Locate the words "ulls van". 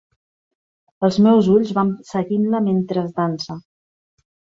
1.55-1.91